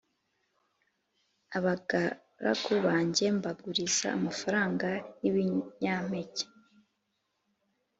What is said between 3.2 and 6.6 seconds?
mbaguriza amafaranga n’ibinyampeke